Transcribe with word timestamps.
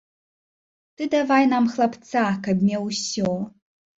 Ты 1.01 1.07
давай 1.15 1.43
нам 1.51 1.67
хлапца, 1.75 2.25
каб 2.47 2.65
меў 2.69 2.87
усё. 2.95 3.29